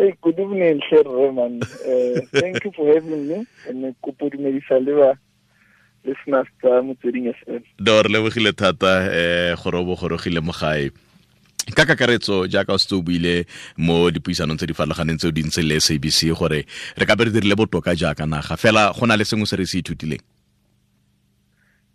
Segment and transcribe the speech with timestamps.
[0.00, 1.60] Hey, good evening, Sir Roman.
[1.62, 3.46] Uh, thank you for having me.
[3.68, 5.10] And kopo dumedisa le ba
[6.04, 7.60] listeners tsa motsweding FM.
[7.76, 10.88] do re lebogile thata um gore o bogorogile mo gae
[11.76, 13.44] ka kakaretso jaaka o setse o buile
[13.76, 16.64] mo dipuisanong tse di farologaneng tse o di ntse le sabc gore
[16.96, 19.66] re ka be re dirile botoka jaaka naga fela go na le sengwe se re
[19.68, 20.24] se ithutileng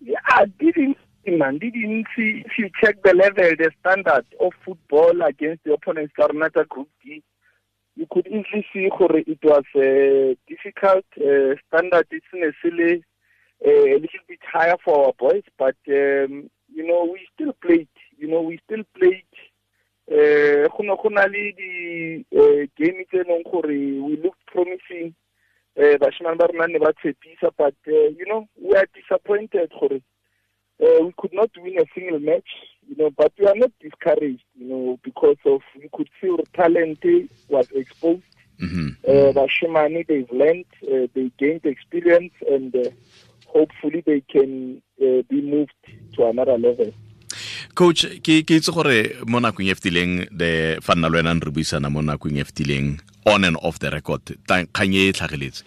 [0.06, 5.64] Yeah, didn't man, di dintsi if you check the level, the standard of football against
[5.64, 7.24] the opponents, Karnata Group D,
[7.96, 11.05] you could easily see gore it was uh, difficult.
[11.17, 13.03] Uh, standard is necessarily
[13.66, 17.88] uh, a little bit higher for our boys, but um, you know we still played.
[18.17, 19.23] You know we still played.
[20.12, 25.16] Uh, go na le di uh, game tse leng gore we looked promising.
[25.77, 30.02] Uh, bashimane ba rona ne ba tshepisa, but uh, you know we are disappointed gore
[30.81, 32.50] uh, we could not win a single match,
[32.88, 36.44] you know, but we are not discouraged, you know, because of we could see our
[36.53, 37.00] talent
[37.58, 38.32] was exposed.
[38.64, 38.88] Mm-hmm.
[39.12, 42.89] Uh, Bashimani, they've learned, uh, they gained experience, and uh,
[43.56, 45.80] hopefully they can uh, be moved
[46.16, 46.92] to another level.
[47.76, 51.52] coach ke ke itse gore mo nakong e fetileng the fa nna le wena re
[51.52, 52.88] buisana mo nakong e fetileng
[53.26, 54.22] on and off the record.
[54.48, 55.64] Kgang e e tlhageletse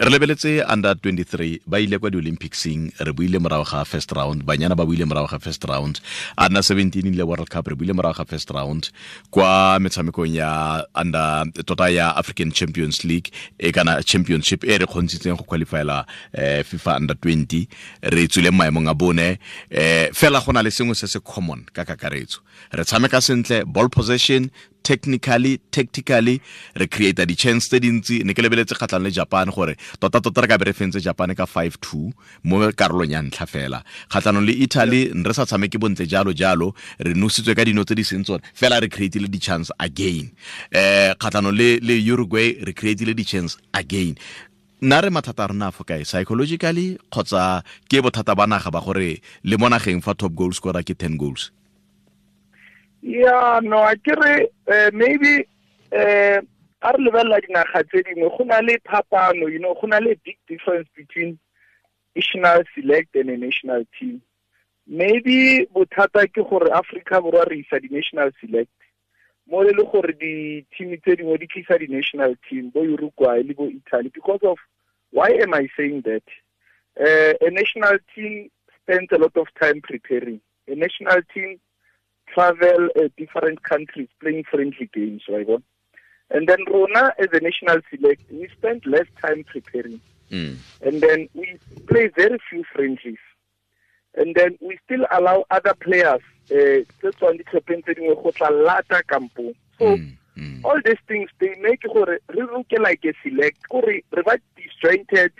[0.00, 4.76] re lebeletse under 23 ba ile kwa di-olympicsing re buile morago ga first round banyana
[4.76, 6.00] ba buile morago ga first round.
[6.38, 8.90] Under 17 le world cup re buile morago ga first round.
[9.30, 15.36] Kwa metshamekong ya under tota ya african champions league e kana championship e re kgontshitseng
[15.36, 17.66] go qualifyela eh, fifa under 20
[18.02, 19.38] re tswile maemong a bone.
[19.70, 22.40] Eh, fela go na le sengwe se se common ka kakaretso.
[22.72, 24.50] Re tshameka sentle ball possession
[24.90, 26.36] technically tactically
[26.74, 28.16] re creata di-chance tse dintsi.
[28.26, 31.46] Ne ke lebeletse kgatlhang le japan gore tota-tota re ka be re fentse japan ka
[31.46, 32.10] 5-2
[32.50, 33.80] mo karolong ya ntlha fela.
[34.10, 38.04] Kgatlhanong le italy re sa tshameke bontle jalo jalo re nositswe ka dino tse di
[38.10, 38.42] seng tsone.
[38.54, 40.34] Fela re creatile di-chance again.
[40.74, 44.18] Um kgatlhanong le, le uruguay re creatile di-chance again.
[44.82, 46.02] Nna re mathata a rona a fo kae?
[46.08, 50.82] Psychologically kgotsa ke bothata ba naga ba gore le mo nageng fa top goal scorer
[50.82, 51.52] ke 10 goals
[53.02, 55.46] Yeah, no, I kere uh, maybe
[55.92, 56.40] uh,
[56.82, 58.28] a re lebelela dinaga tse dingwe.
[58.36, 61.38] Go le phapano you know go na le big difference between
[62.14, 64.20] national select and a national team.
[64.86, 68.70] Maybe bothata ke gore Africa borwa re isa di-national select
[69.48, 73.66] mo le le gore di-team tse dingwe di tlisa di-national team bo Uruguay le bo
[73.66, 74.10] Italy.
[74.12, 74.58] Because of
[75.10, 76.22] why am I saying that?
[77.00, 78.50] Uh, a national team
[78.82, 80.40] spends a lot of time preparing.
[80.68, 81.60] A national team
[82.34, 85.46] travel uh, different countries playing friendly games, right?
[86.30, 90.00] And then Rona, as a national select, we spend less time preparing.
[90.30, 90.56] mm.
[90.82, 93.18] And then we play very few friendlies.
[94.14, 96.20] And then we still allow other players
[96.52, 97.38] uh, that's one
[98.64, 99.54] lata kampo.
[99.78, 99.98] So
[100.40, 100.64] Mm.
[100.64, 105.32] All these things they make gore look like a select gore re ba disjointed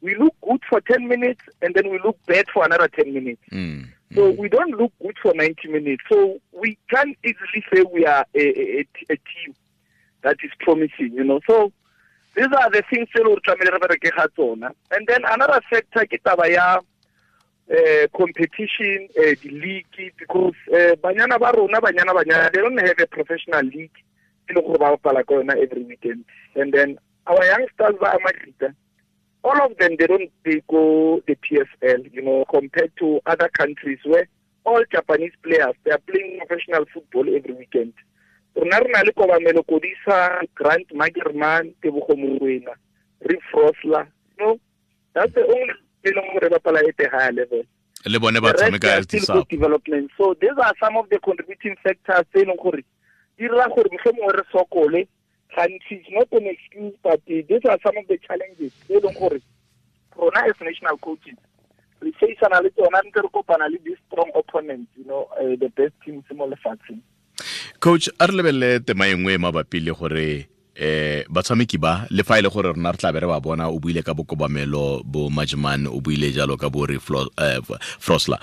[0.00, 3.42] we look good for 10 minutes and then we look bad for another 10 minutes
[3.52, 3.88] Mm.
[4.14, 6.02] So we don't look good for 90 minutes.
[6.10, 9.54] So we can't easily say we are a, a, a team
[10.22, 11.40] that is promising, you know.
[11.48, 11.72] So
[12.34, 13.58] these are the things that we're trying
[14.36, 14.74] to.
[14.90, 16.80] And then another factor ke taba ya
[17.70, 22.98] uh, competition, uh, the league, because uh, banyana ba rona, banyana banyana, they don't have
[22.98, 23.94] a professional league.
[24.50, 26.24] leng gore ba bapala ka yona every weekend.
[26.56, 28.74] And then our youngsters ba Amajita,
[29.42, 33.98] all of them they don't they go the PSL, you know, compared to other countries
[34.04, 34.28] where
[34.64, 37.92] all Japanese players they are playing professional football every weekend.
[38.54, 42.74] Rona re na le Kobamelo Kodisa, Grant Margeman, Tebogo Morwena,
[43.24, 44.06] Rick Frosler.
[44.38, 44.60] You know,
[45.14, 45.74] that's the only
[46.04, 47.62] e leng gore ba bapala at a higher level.
[48.06, 50.10] le bone The ba rest, tshameka are still good development.
[50.18, 52.82] So these are some of the contributing factors tse e leng gore
[53.38, 55.08] di dira gore re sokole
[55.56, 58.72] gantsi it's not an excuse but uh, these are some of the challenges.
[58.86, 59.40] Tse e leng gore
[60.16, 61.38] rona as national coaches
[62.00, 65.94] re faceana le tsona ntse re kopana le di-strong opponents you know uh, the best
[66.04, 67.02] teams mo lefatsheng.
[67.80, 72.38] Coach a re lebelele tema e nngwe mabapi le gore eh batshameki ba le fa
[72.38, 75.86] ile gore rona re tla be re ba bona o buile ka bokobamelo bo majman
[75.86, 77.60] o buile jalo ka bo re eh,
[77.98, 78.38] frosla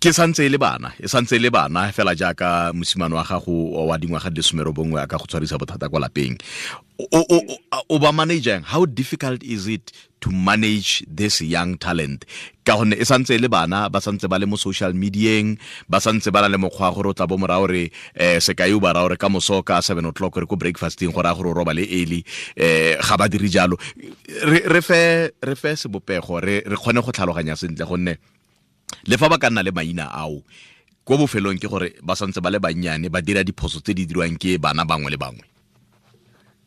[0.00, 3.84] ke santse e le bana e santse e le bana fela jaaka mosimane wa gago
[3.84, 6.40] wa dingwaga di somero bongwe a ka go tshwarisa bothata kwa lapeng.
[7.12, 12.24] O, ba manageng how difficult is it to manage this young talent?
[12.64, 16.00] Ka gonne e santse e le bana ba santse ba le mo social medieng ba
[16.00, 18.96] santse ba na le mokgwa gore o tla bo mora gore um sekai o ba
[18.96, 21.76] raya gore ka moso ka seven o'clock re ko breakfasting go raya gore o roba
[21.76, 22.24] le early
[22.56, 23.76] um ga ba dire jalo.
[24.48, 28.16] Re re fe re fe sebopego re re kgone go tlhaloganya sentle gonne
[29.06, 30.42] le fa ba ka nna le maina ao
[31.04, 34.38] ko bofelong ke gore ba santse ba le bannyane ba dira diphoso tse di dirwang
[34.38, 35.44] ke bana bangwe le bangwe.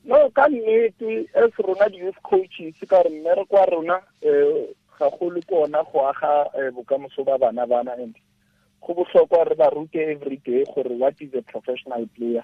[0.04, 4.68] No ka nnete as rona di-youth coaches ka re mmere kwa rona um
[5.00, 7.96] ga golo ko ona go aga bokamoso ba bana bana.
[7.96, 8.16] And
[8.82, 12.44] go botlhokwa re ba rute every day gore what is a professional player.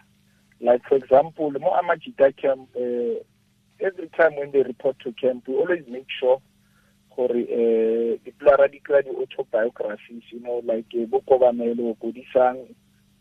[0.62, 3.20] Like for example mo amajita camp uh,
[3.82, 6.40] every time when they report to camp we always make sure
[7.20, 12.64] gore eh, uh, diplara di kry di-autobiographies you know like uh, bo kobamelo kodisang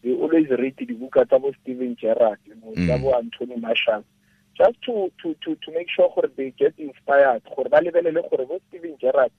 [0.03, 3.03] they always read dibuka tsa bo steven gerrard you know tsa mm.
[3.03, 4.07] bo anthony marshall.
[4.55, 8.47] Just to to to to make sure gore they get inspired gore ba lebelele gore
[8.47, 9.35] bo steven gerrard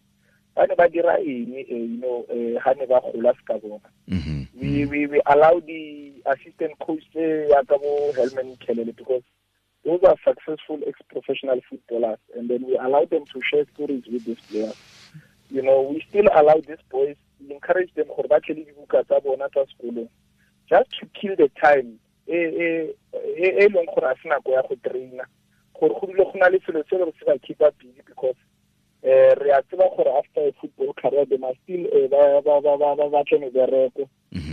[0.55, 2.27] ba ne ba dira eng eh, you know
[2.59, 4.43] ha ne ba gola se ka bona mm-hmm.
[4.59, 9.23] we, we, we allow the assistant coach tse yaka bo helman Mkhalele because
[9.89, 14.39] those are successful ex-professional footballers and then we allow them to share stories with these
[14.49, 14.75] players.
[15.49, 19.03] You know we still allow these boys we encourage them gore ba tle le dibuka
[19.07, 20.09] tsa bona tsa sekolong
[20.69, 21.97] just to kill the time
[22.27, 22.93] e
[23.73, 25.25] leng gore a se nako ya go traina.
[25.79, 28.37] Gore go dile go na le selo se re se ba keep up busy because
[29.01, 34.05] re a tseba gore after a football career they must still uh, batle mebereko.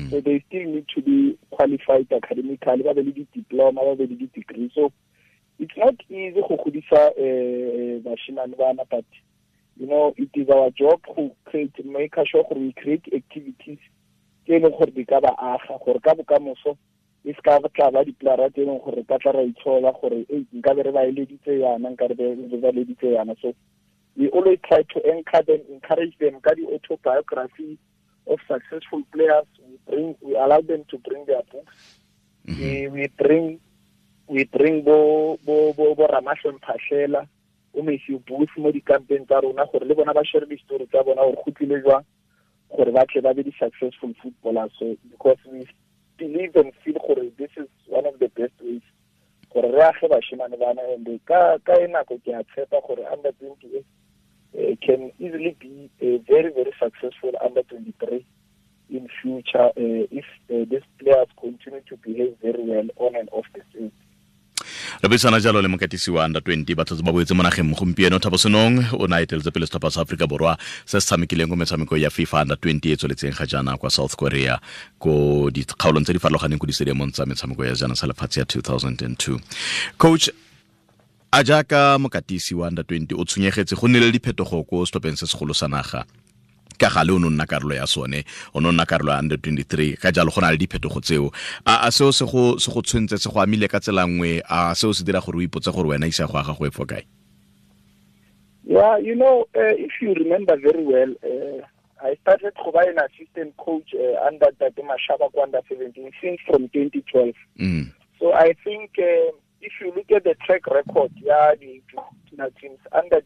[0.09, 4.17] So they still need to be qualified academically ba be le di-diploma ba be le
[4.17, 4.71] di-degree.
[4.75, 4.93] So
[5.59, 9.05] it's not easy go godisa uh, bashimane bana but
[9.77, 13.79] you know it is our job to create make sure gore we create activities
[14.47, 16.77] tse e leng gore di ka ba aga gore ka bokamoso
[17.25, 20.23] e se ka tla ba diplara tse e leng gore ka tla ra itshola gore
[20.55, 23.35] nka be re ba eleditse yana nka re ba eleditse yana.
[23.43, 23.55] So
[24.17, 27.79] we always try to anchor them encourage them ka di-autobiography
[28.27, 29.47] of successful players.
[29.67, 32.01] We bring we allow them to bring their books.
[32.47, 32.63] Mm -hmm.
[32.63, 33.59] we, we bring
[34.29, 37.29] we bring bo bo bo bo Ramahlwe Mphahlele
[37.75, 41.23] o Matthew Booth mo dikampeng tsa rona gore le bona ba share di-story tsa bona
[41.23, 42.05] gore go tlile jwang
[42.77, 44.73] gore ba tle ba be di-successful footballers.
[44.79, 45.69] So because we
[46.19, 48.83] believe and feel gore this is one of the best ways
[49.53, 53.31] gore re age bashimane bana and ka ka e nako ke a tshepa gore under
[53.39, 53.87] twenty eight
[54.59, 58.27] uh, can easily be a very very successful under twenty three
[58.91, 63.47] in future uh, if uh, these players continue to behave very well on and off
[63.55, 63.93] the field
[65.03, 68.19] re buisana jalo le mokatisi wa under 20 batsatsi ba boetse mo nageng gompieno.
[68.19, 71.97] Thabo senong o na eteletse pele setlhopha sa aforika borwa se se tshamekileng ko metshameko
[71.97, 74.61] ya fifa under 20 e tsweletseng ga jaana kwa south korea
[74.99, 79.39] ko dikgaolong tse di farologaneng ko disediamong tsa metshameko ya jana sa lefatshe ya 2002
[79.99, 80.31] coach
[81.33, 85.27] a jaaka mokatisi wa under 20 o tshwenyegetse go nne le diphetogo ko setlhopheng se
[85.27, 86.05] segolo sa naga
[86.79, 88.25] ka gale o ne nna karolo ya sone
[88.55, 91.31] o ne o nna karolo ya under 23 ka jalo go na le diphetogo tseo
[91.65, 94.93] a seo se go se go tshwentse se go amile ka tsela nngwe a seo
[94.93, 97.05] se dira gore o ipotse gore wena isa go aga go e fo kae
[98.65, 101.65] yeah you know uh, if you remember very well uh,
[102.03, 106.69] I started to be an assistant coach uh, under Tate Mashaba under 17 since from
[106.69, 107.35] 2012.
[107.59, 107.93] Mm.
[108.21, 111.81] So I think uh, if you look at the track record, yeah, the
[112.61, 113.21] teams under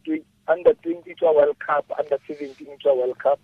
[0.49, 3.41] under 20 to a World Cup, under 17 to a World Cup,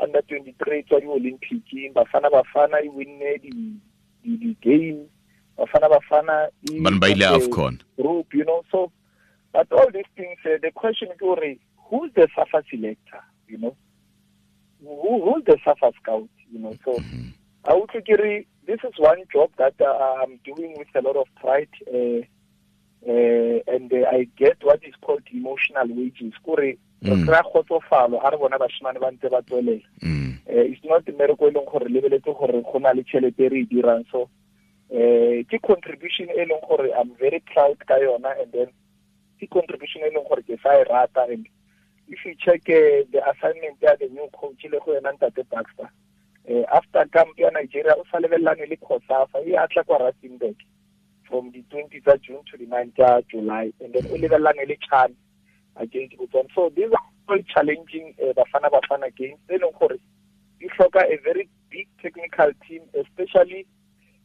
[0.00, 3.38] under 23 to the Olympic game, Bafana Bafana win the
[4.24, 5.06] the, the game,
[5.58, 6.48] Bafana Bafana
[6.82, 8.62] ban ba ile AFCON group, you know.
[8.70, 8.92] So,
[9.52, 11.58] but all these things, uh, the question is,
[11.90, 13.76] who's the SAFA selector, you know?
[14.82, 16.76] Who, who's the SAFA scout, you know?
[16.84, 17.32] So, Mhm.
[17.64, 21.26] I would say this is one job that uh, I'm doing with a lot of
[21.40, 22.22] pride, uh,
[23.06, 26.32] uh, and uh, I get what is called emotional wages.
[26.44, 27.26] Kore, re Mm.
[27.26, 30.34] kry-a kgotsofalo ha re bona bashimane ba ntse ba tswelela Mm.
[30.50, 33.66] uh, it's not mmereko e leng gore lebeletse gore go na le tšhelete re e
[33.70, 34.26] dirang so
[34.90, 38.66] uh, ke contribution e leng gore i'm very proud ka yona and then
[39.38, 41.46] ke contribution e leng gore ke sa e rata and
[42.08, 45.86] if you check uh, the assignment ya the new coach le go yena ntate baxter
[46.50, 50.56] uh, after camp ya nigeria o sa lebelelane le cosafa e atla kwa rustenburg
[51.28, 54.76] from the 20 tsa june to the 9 tsa july and then o lebelelane le
[54.88, 55.14] chan
[55.76, 59.98] against botswana so these are all challenging uh, bafana bafana games leng gore
[60.58, 63.66] di hloka a very big technical team especially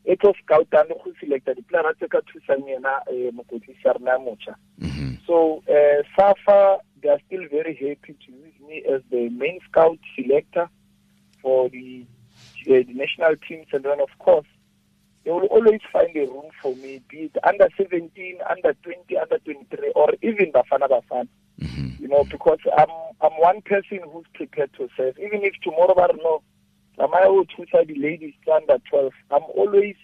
[0.05, 4.19] e tlo scoutang le go selecta diplayera tse ka thusang yena um mokwetlisi ya rena
[4.19, 5.17] motšha Mhm.
[5.27, 9.99] so uh, SAFA, they are still very happy to use me as the main scout
[10.15, 10.69] selector
[11.41, 12.05] for the,
[12.67, 13.67] uh, the national teams.
[13.71, 14.47] And then, of course,
[15.23, 19.37] they will always find a room for me, be it under 17, under 20, under
[19.39, 21.27] 23, or even Bafana Bafana.
[21.59, 21.99] Mhm.
[21.99, 22.89] You know, because I'm
[23.21, 25.17] I'm one person who's prepared to serve.
[25.19, 26.41] Even if tomorrow I don't know,
[26.99, 29.95] am I will choose the ladies under 12, I'm always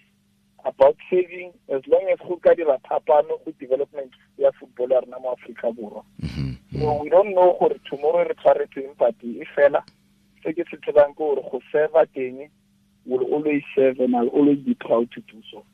[0.64, 5.18] about saving as long as go ka dira phapano go development ya football ya rena
[5.20, 6.04] mo Borwa.
[6.22, 6.56] Mhm.
[6.78, 9.82] So we don't know gore tomorrow re tshwaretseng but e fela
[10.42, 12.48] se ke se tsebang ke gore go serva teng
[13.10, 15.64] will always serve and I'll always be proud to do so.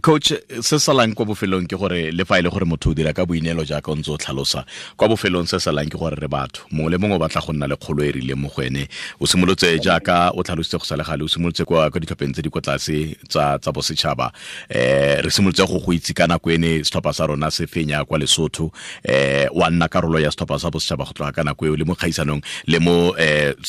[0.00, 3.12] Coach se salang kwa bofelong ke gore le fa e le gore motho o dira
[3.12, 4.64] ka boineelo jaaka o ntse o tlhalosa
[4.96, 7.66] kwa bofelong se salang ke gore re batho mongwe le mongwe o batla go nna
[7.66, 8.88] le kgolo e rileng mo go ene.
[9.20, 12.50] O simolotse jaaka o tlhalositse go sa le gale o simolotse kwa ditlhopheng tse di
[12.50, 14.32] kwa tlase tsa tsa bosetšhaba.
[14.70, 18.18] Eh re simolotse go go itse ka nako ene setlhopha sa rona se fenya kwa
[18.18, 18.70] lesotho.
[19.04, 21.94] Eh wa nna karolo ya setlhopha sa bosetšhaba go tloga ka nako eo le mo
[21.94, 23.12] kgaisanong le mo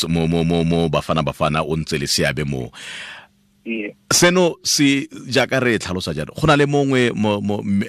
[0.07, 2.69] mo mo bafana bafana o ntse le seabe moo
[4.11, 7.11] seno se jaaka re tlhalosa jalo go na le mongwe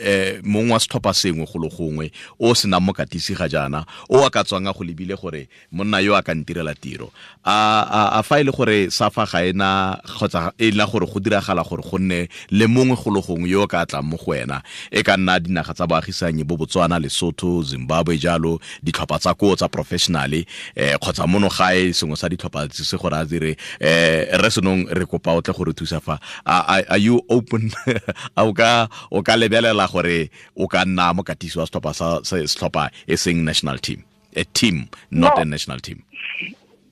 [0.00, 4.30] eh, mongwe wa setlhopha sengwe go le gongwe o senang mokatisi ga jaana o a
[4.30, 7.10] ka tswang a go lebile gore monna yo a ka ntirela tiro.
[7.44, 11.64] A fa e le gore sa fa ga ena kgotsa e la gore go diragala
[11.64, 14.62] gore go nne le mongwe go le gongwe yo o ka tlang mo go wena.
[14.90, 19.68] E ka nna dinaga tsa boagisanyi bo botswana lesotho zimbabwe jalo ditlhopha tsa koo tsa
[19.68, 24.86] professionale um kgotsa mono gae sengwe sa ditlhopha se gore a dire um re senong
[24.90, 27.70] re kopa o tle gore thusa fa are you open
[28.36, 32.20] a o ka o ka lebelela gore o ka nna mo mokatisi wa setlhopha sa
[32.22, 34.04] setlhopha e seng national team
[34.36, 35.42] a team not no.
[35.42, 36.02] a national team.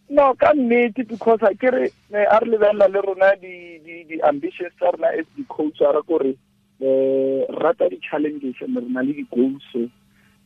[0.09, 5.27] No ka nnete because a kere a re lebelela le rona di-ambitions tsa rona as
[5.37, 6.33] di-coach ara re kore
[6.81, 9.91] um rata di-challenges and re na le di-goals.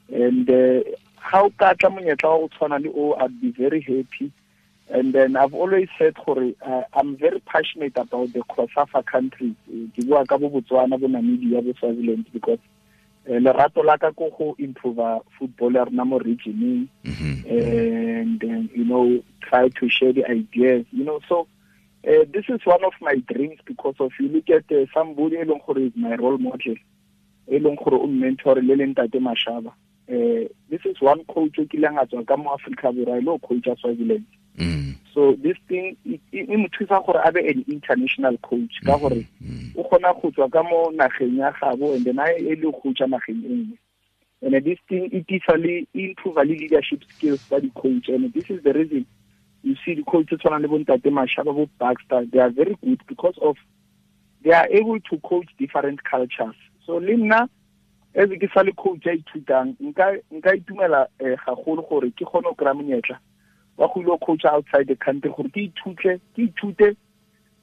[0.09, 4.33] And ga o ka tla monyetla wa go tshwana le o i'd be very happy
[4.89, 10.07] and then I've always said gore uh, I'm very passionate about the COSAFA countries ke
[10.07, 12.61] bua ka bo Botswana bo Namibia bo Swaziland because
[13.29, 16.89] uh, lerato la ka ko go improve football ya rona mo regioneng.
[17.49, 21.21] And then you know try to share the ideas you know.
[21.29, 21.49] So
[22.07, 25.45] uh, this is one of my dreams because of you look at uh, somebody e
[25.45, 26.77] leng gore is my role model
[27.51, 29.73] e leng gore o mentor le leng tate mashaba.
[30.09, 33.39] Uh, this is one coach o kileng a tswa ka mo Africa borwa le o
[33.39, 34.27] coach a Swaziland.
[35.15, 39.27] So this thing e mo thusa gore a be an international coach ka gore
[39.77, 43.07] o kgona go tswa ka mo nageng ya gabo and then a e le coacha
[43.07, 43.79] nageng e
[44.43, 48.09] and this thing e tisa le improve le leadership skills tsa di-coach.
[48.09, 49.07] And this is the reason
[49.63, 53.39] you see di-coach tse tshwanang le bontate mashaba bo baxter they are very good because
[53.41, 53.57] of
[54.45, 56.55] they are able to coach different cultures.
[56.85, 57.49] So le nna
[58.15, 62.55] as ke sa le coach a ithutang nka itumela um gagolo gore ke kgone go
[62.55, 63.19] kry-a monyetla
[63.79, 66.97] wa go ile coach outside the country gore ke ithute ke ithute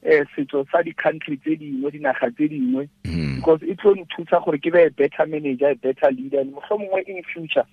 [0.04, 3.36] eh setso sa di-country tse dingwe dinaga tse dingwe mm.
[3.36, 6.78] because e tlo nthusa gore ke be a better manager a better leader and motlho
[6.78, 7.64] mongwe in future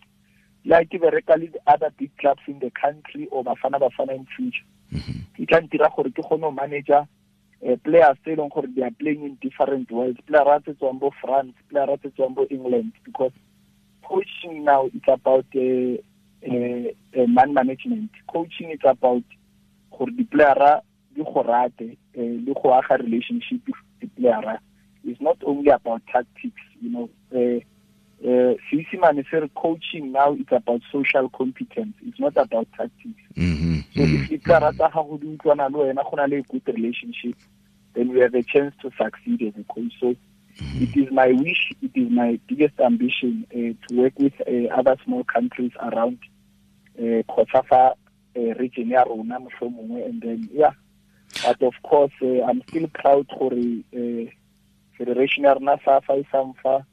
[0.65, 4.63] la ke bereka le other big clubs in the country or bafana bafana in future
[4.91, 5.27] mm-hmm.
[5.35, 7.03] ke tla ntira gore ke kgone go manager
[7.67, 10.99] uh, players tse e leng gore they are playing in different worlds playera tse tswang
[11.03, 13.35] bo france playera tse tswang bo england because
[14.07, 15.99] coaching now it's about uh,
[16.47, 19.23] uh, man management coaching is about
[19.91, 20.81] gore di-playera
[21.13, 23.61] di go rate um le go aga relationship
[23.99, 24.59] di-playera
[25.03, 27.09] is not only about tactics you know.
[27.33, 27.59] Uh,
[28.23, 31.95] uh, seesimane se re coaching now it's about social competence.
[32.05, 33.23] It's not about tactics.
[33.35, 33.77] Mm -hmm.
[33.93, 37.35] so if di-playera tsa gago di utlwana le wena go na le a good relationship
[37.93, 39.93] then we have a chance to succeed as a coach.
[39.99, 40.15] So
[40.61, 40.83] Mm -hmm.
[40.83, 44.95] It is my wish, it is my biggest ambition uh, to work with uh, other
[45.03, 46.17] small countries around
[47.01, 47.23] uh,
[48.35, 50.73] uh, region ya rona mohlomongwe and then yeah
[51.43, 54.29] but of course uh, I'm still proud gore uh,
[54.97, 56.85] federation ya rona SAFA e samfa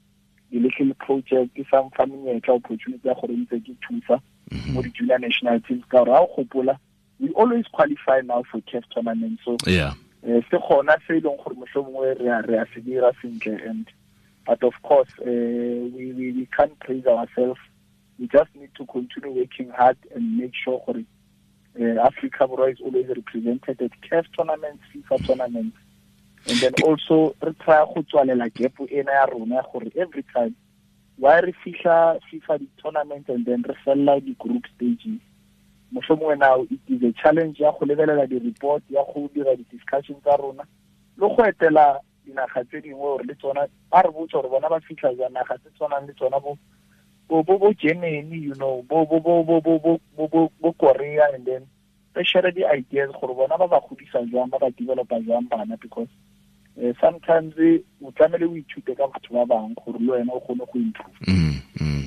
[0.50, 4.20] di-little project e samfa menyetla opportunity ya gore ntse ke thusa
[4.50, 4.72] mhm.
[4.72, 6.78] mo di-junior national teams ka gore ga o gopola
[7.20, 12.14] we always qualify now for CAF tournament so yeah se gona se leng gore mohlomongwe
[12.46, 13.86] re a se dira sentle and
[14.46, 17.60] but of course uh, we, we, we can't praise ourselves
[18.18, 21.04] we just need to continue working hard and make sure that
[21.80, 25.76] uh, Africa is always represented at CAF tournaments, FIFA tournaments.
[26.48, 30.56] And then also re try go tswalela gap ena ya rona gore every time
[31.16, 35.20] why re fihla FIFA tournament and then re fella di group stages
[35.92, 40.36] mohlomongwe now it is a challenge ya go lebelela di-report ya go dira di-discussion tsa
[40.36, 40.64] rona
[41.16, 44.80] le go etela dinaga tse dingwe gore le tsona ba re botsa gore bona ba
[44.80, 46.58] fitlha jang naga tse tshwanang le tsona bo
[47.28, 51.66] bo bo Germany you know bo bo Korea and then
[52.14, 56.08] re share di-ideas gore bona ba ba godisa jwang ba ba developa jwang bana because
[56.76, 57.54] uh, sometimes
[58.04, 61.16] o tlamehile o ithute ka batho ba bangwe gore le wena o kgone go improve
[61.26, 61.97] mm, mm.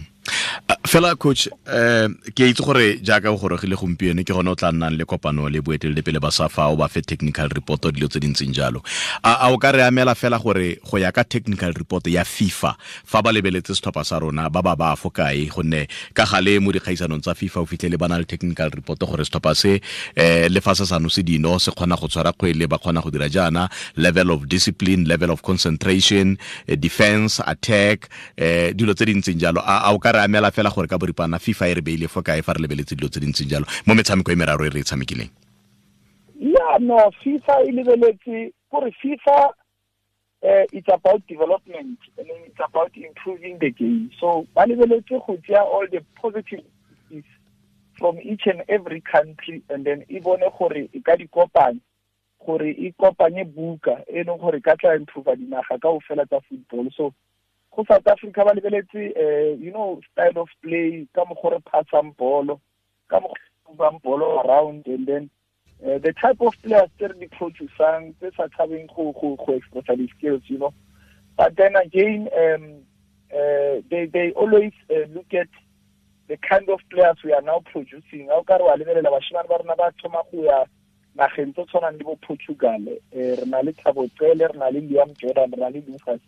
[0.84, 4.98] Fela coach eh ke itse gore jaaka o gorogile gompieno ke gone o tla nnang
[4.98, 8.54] le kopano le boeteledipele ba sa fa o ba fe technical report dilo tse dintseng
[8.54, 8.82] jalo.
[9.24, 13.22] A o ka re amela fela gore go ya ka technical report ya fifa fa
[13.22, 15.46] ba lebeletse setlhopha sa rona ba ba ba fo kae?
[15.54, 19.22] Gonne ka gale mo dikgaisanong tsa fifa o fitlhele ba na le technical report gore
[19.22, 19.78] setlhopha se
[20.18, 23.12] um le fa se sano se dino se kgona go tshwara kgwele ba kgona go
[23.14, 23.70] dira jaana.
[23.98, 26.38] Level of discipline level of concentration
[26.80, 28.10] defense attack
[28.42, 29.62] um dilo tse dintseng jalo.
[29.62, 32.42] A o ka re amela fela gore ka boripana fifa e re beile fo kae
[32.42, 33.66] fa re lebeletse dilo tse dintseng jalo?
[33.86, 35.30] Mo metshameko e meraro e re e tshamekileng.
[36.40, 39.54] Ya no fifa e lebeletse gore fifa
[40.44, 44.10] uh, it's about development and it's about improving the game.
[44.20, 46.66] So ba lebeletse go tšea all the positive
[48.00, 51.80] from each and every country and then e bone gore e ka di kopanya
[52.44, 56.40] gore e kopanye buka e leng gore ka tla improve dinaga ka ofela fela tsa
[56.50, 56.90] football.
[56.98, 57.14] So
[57.76, 62.16] go South Africa ba lebeletse uh, you know style of play ka mo gore passang
[62.18, 62.60] bolo
[63.08, 63.34] ka mo
[63.78, 65.30] bang bolo around and then
[65.86, 69.56] uh, the type of players tse re di producing tse sa tshabeng go go go
[69.56, 70.74] expressa di skills you know.
[71.38, 72.84] But then again um
[73.32, 75.48] uh, they they always uh, look at
[76.28, 78.28] the kind of players we are now producing.
[78.28, 80.66] Ga o ka re wa lebelela bashimane ba rona ba thoma go ya
[81.16, 85.16] nageng tse tshwanang le bo portugal um re na le thabo re na le liam
[85.16, 86.20] jordan re na le lucas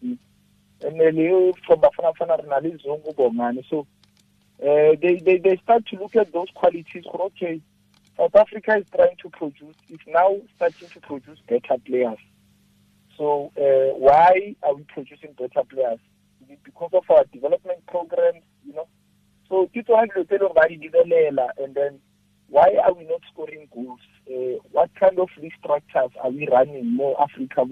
[0.83, 3.63] and le from bafanafana re na le Zungu Bongani.
[3.69, 3.87] So
[4.61, 7.61] uh, they, they, they start to look at those qualities okay
[8.17, 12.17] south africa is trying to produce is now starting to produce better players.
[13.17, 15.99] So uh, why are we producing better players?
[16.43, 18.87] Is it because of our development programs you know?
[19.49, 21.99] So leng ba di lebelela and then
[22.49, 23.99] why are we not scoring goals?
[24.27, 27.65] Uh, what kind of restructures are we running more africa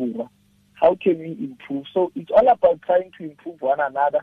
[0.81, 1.85] how can we improve?
[1.93, 4.21] So it's all about trying to improve one another.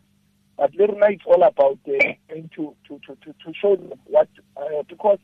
[0.56, 1.92] But Lerna, it's all about uh,
[2.28, 5.18] trying to, to, to, to, to show them what, uh, because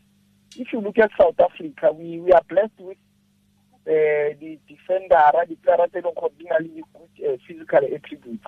[0.56, 2.96] if you look at South Africa, we, we are blessed with
[3.86, 5.88] uh, the defender, the player
[7.18, 8.44] good uh, physical attributes.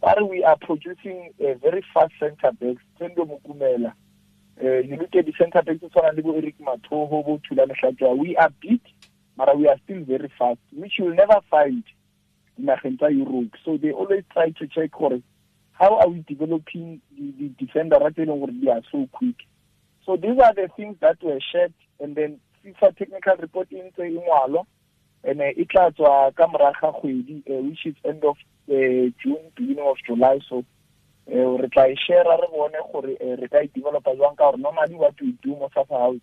[0.00, 3.92] But we are producing a very fast center backs, Thendo Mukumela.
[4.62, 5.78] Uh, you look at the center backs,
[8.18, 8.82] we are beat
[9.44, 11.82] but we are still very fast, which you will never find
[12.56, 13.50] in Agenta Europe.
[13.64, 14.90] So they always try to check
[15.72, 19.34] how are we developing the, the defender where they are so quick.
[20.06, 24.66] So these are the things that were shared and then FIFA technical report in ngwalo
[25.24, 28.36] and uh, it tla tswa ka moraga kgwedi uh, which is end of
[28.70, 30.64] uh, June beginning of July so
[31.32, 34.50] uh, re tla e share re bone gore uh, re ka e developa jwang ka
[34.50, 36.20] gore normally what we do mo Safa House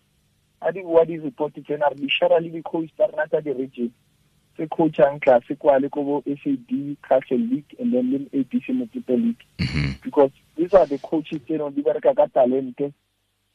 [0.62, 3.92] a di boa di-report tsena re di shara le di-coach tsa rena tsa di-region.
[4.56, 8.28] Tse coachang tlase kwa le ko bo s a d castle league and then le
[8.34, 9.44] a b c league.
[10.04, 12.92] Because these are the coaches tseno di bereka ka talente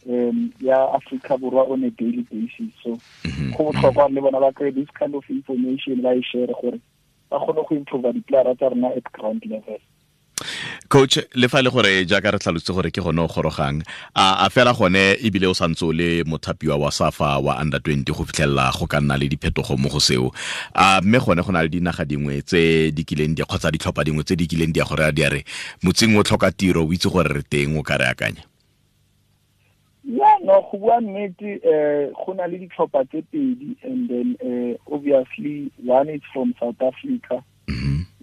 [0.06, 2.72] um ya africa borwa on a daily basis.
[2.82, 2.98] So
[3.56, 6.80] go botlhokwa le bona ba kry this kind of information ba e share gore
[7.30, 9.78] ba kgone go improve di-playera tsa rona at ground level
[10.88, 13.82] coach le fa le gore jaaka re tlhalotse gore ke gone o gorogang
[14.14, 18.04] a a fela gone ebile o santse o le mothapiwa wa safa wa under 20
[18.12, 20.30] go fitlhelela go ka nna le diphetogo mo go seo
[20.74, 24.36] a mme gone go na le dinaga dingwe tse dikileng di kgotsa ditlhopha dingwe tse
[24.36, 25.44] di kileng di ya gore a di are
[25.82, 28.44] motseng o tlhoka tiro o itse gore re teng o ka re akanya
[30.04, 34.94] ya no go bua nnete um go na le ditlhopha tse pedi and then uh,
[34.94, 37.42] obviously one is from south africa.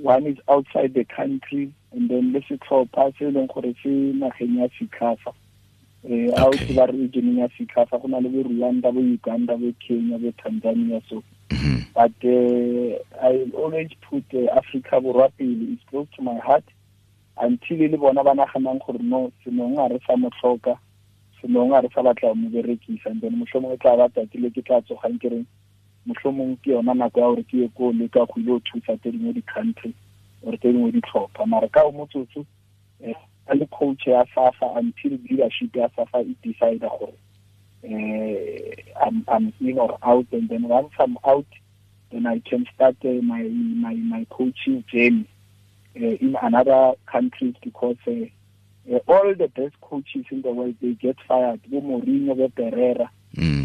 [0.01, 4.57] One is outside the country and then le setlhopha se e leng gore se nageng
[4.57, 5.33] ya CECAFA
[6.03, 9.55] um a o se ba regioneng ya CECAFA go na le bo rwanda bo uganda
[9.57, 11.23] bo kenya bo tanzania so.
[11.93, 15.73] But uh, i always put uh, africa borwa pele.
[15.73, 16.63] Is close to my heart.
[17.37, 20.79] Until le bona ba naganang gore no senong a re sa motlhoka
[21.43, 23.05] senong a re sa batla mo berekisa.
[23.05, 25.45] And then motlhomong e tla ba tatile ke tla tsogang ke
[26.05, 28.59] reng motlhomong ke yona nako ya gore ke ye ko le ka go ile o
[28.59, 29.93] thusa tse dingwe di-country
[30.43, 32.45] or tse dingwe ditlhopha mara ka o motsotso
[33.47, 37.13] a le coach ya safa until leadership ya safa e decide gore
[37.83, 41.45] uh, I'm, in or out and then once I'm out
[42.11, 45.27] then I can start uh, my my my coaching journey
[45.95, 50.93] uh, in another countries because uh, uh, all the best coaches in the world they
[50.93, 53.09] get fired bo Mourinho bo Pereira.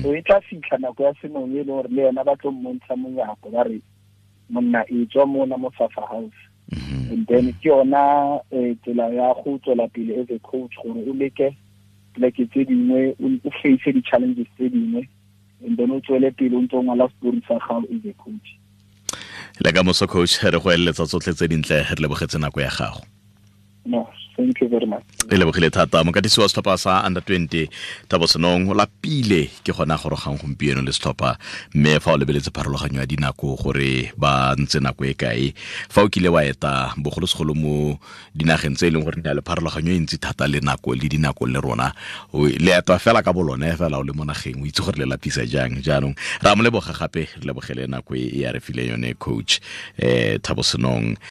[0.02, 2.96] So e tla fitlha nako ya senong e le gore le yena ba tlo mmontsha
[2.96, 3.80] monyako ba re
[4.50, 6.40] monna e tswa mona mo safa house.
[6.70, 7.12] Mm -hmm.
[7.12, 8.40] and then ke yona
[8.82, 11.54] tsela ya go tswela pele as a coach gore o leke
[12.14, 15.08] pleke tse dingwe o face di-challenges tse dingwe
[15.66, 18.48] and then o tswele pele o ntse o ngwala story sa gago as a coach.
[19.62, 23.02] Le ka moso coach re go eletsa tsotlhe tse dintle re lebogetse nako ya gago.
[23.86, 24.08] No
[25.30, 27.68] e lebogile thata mokatisi wa setlhopha sa under 20
[28.08, 31.38] thabosenong o lapile ke gona gorogang gompieno le setlhopha
[31.74, 35.54] mme fa o lebeletse pharologanyo ya dinako gore ba ntse nako e kae.
[35.88, 37.98] Fa o kile wa eta bogolosegolo mo
[38.34, 41.08] dinageng tse e leng gore di na le pharologanyo e ntsi thata le nako le
[41.08, 41.92] dinako le rona.
[42.32, 45.46] Le leeto fela ka bolone fela o le mo nageng o itse gore le lapisa
[45.48, 45.80] jang.
[45.82, 49.60] Jaanong ra mo leboga gape re lebogele nako e ya re fileng yone coach
[49.96, 51.16] um thabo senong